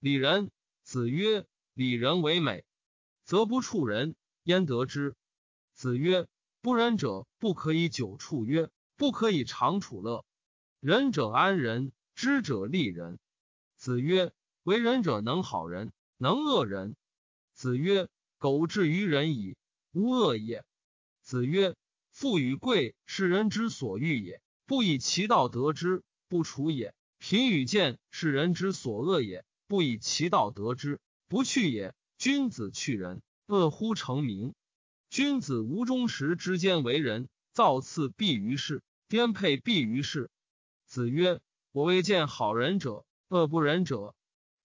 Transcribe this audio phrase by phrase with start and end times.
[0.00, 0.52] 礼仁。
[0.84, 1.44] 子曰：
[1.74, 2.64] 礼仁为美，
[3.24, 5.16] 则不处人焉得之？
[5.74, 6.28] 子曰：
[6.62, 10.24] 不仁者不可以久处曰，不可以长处乐。
[10.78, 13.18] 仁者安人，知者利人。
[13.76, 14.32] 子曰：
[14.62, 16.94] 为人者能好人，能恶人。
[17.54, 18.08] 子曰：
[18.38, 19.56] 苟至于人矣，
[19.90, 20.64] 无恶也。
[21.22, 21.74] 子曰：
[22.12, 24.40] 富与贵，是人之所欲也。
[24.64, 26.94] 不以其道得之，不处也。
[27.18, 29.44] 贫与贱，是人之所恶也。
[29.68, 30.98] 不以其道得之，
[31.28, 31.94] 不去也。
[32.16, 34.54] 君子去仁，恶乎成名。
[35.10, 40.30] 君子无忠实之间为人，造次必于世，颠沛必于世。
[40.86, 44.14] 子曰：我未见好人者，恶不仁者。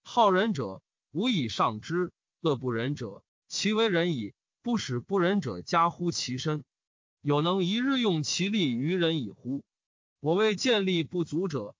[0.03, 2.09] 好人者，无以上之；
[2.41, 4.33] 恶不仁者，其为人矣。
[4.61, 6.63] 不使不仁者加乎其身，
[7.19, 9.61] 有能一日用其力于人矣乎？
[10.21, 11.75] 我谓见力不足者，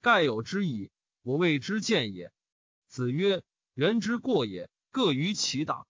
[0.00, 0.90] 盖有之矣。
[1.22, 2.32] 我谓之见也。
[2.92, 3.42] 子曰：
[3.72, 5.86] 人之过也，各于其党。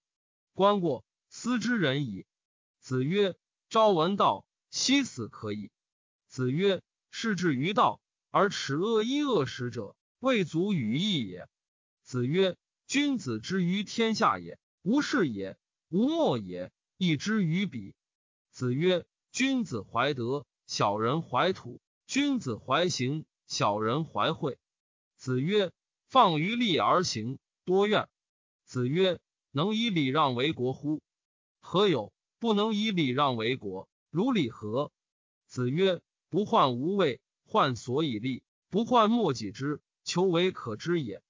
[0.53, 2.27] 观过，思之仁矣。
[2.79, 3.35] 子曰：
[3.69, 5.73] 朝闻道，夕死可矣。
[6.29, 6.81] 子曰：
[7.11, 11.49] 士之于道，而耻恶衣恶食者，未足与义也。
[12.05, 15.59] 子曰：君子之于天下也，无事也。
[15.89, 17.97] 无莫也，义之于彼。
[18.53, 24.57] 子曰：君子怀德，小人怀土；君子怀行，小人怀惠。
[25.17, 25.73] 子曰：
[26.13, 28.07] 放于利而行，多怨。
[28.67, 29.19] 子曰：
[29.51, 31.01] 能以礼让为国乎？
[31.63, 33.89] 何有不能以礼让为国？
[34.11, 34.93] 如礼何？
[35.47, 41.23] 子曰：不患无位，患所以立；不患莫己之，求为可知也。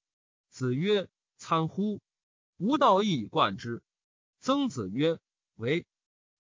[0.48, 2.00] 子曰：参乎！
[2.56, 3.84] 吾道一以贯之。
[4.41, 5.20] 曾子曰
[5.55, 5.86] ：“为。”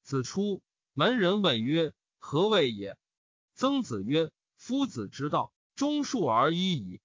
[0.02, 0.62] 子出
[0.94, 2.98] 门，人问曰：“何谓也？”
[3.54, 7.00] 曾子曰：“夫子之道，忠恕而已矣。”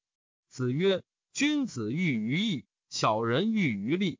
[0.49, 1.03] 子曰
[1.38, 4.17] ：“君子喻于义，小人喻于利。”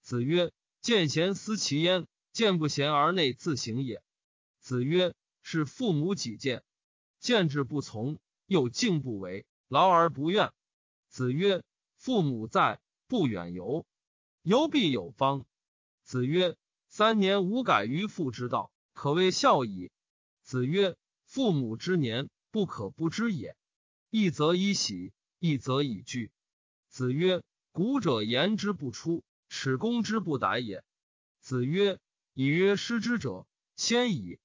[0.00, 4.00] 子曰：“见贤思齐焉，见不贤而内自省也。”
[4.62, 6.62] 子曰：“是父母己见，
[7.18, 10.52] 见之不从，又敬不为，劳而不怨。”
[11.10, 11.64] 子曰
[11.98, 13.84] ：“父母在，不远游，
[14.42, 15.44] 游必有方。”
[16.06, 16.56] 子曰
[16.86, 19.90] ：“三年无改于父之道，可谓孝矣。”
[20.46, 20.96] 子曰
[21.26, 23.56] ：“父母之年，不可不知也。
[24.10, 26.30] 一则以喜，一则以惧。”
[26.92, 27.42] 子曰
[27.72, 30.84] ：“古者言之不出，耻攻之不逮也。”
[31.40, 31.98] 子曰
[32.34, 34.38] ：“以曰失之者，先矣。”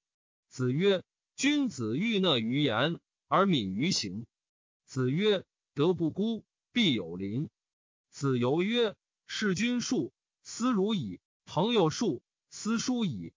[0.48, 1.04] 子曰
[1.36, 4.24] ：“君子欲讷于言而敏于行。”
[4.86, 5.44] 子曰
[5.74, 6.42] ：“德不孤，
[6.72, 7.50] 必有邻。”
[8.08, 8.96] 子游曰
[9.28, 13.34] ：“事君数，斯如矣。”朋友数，思疏矣。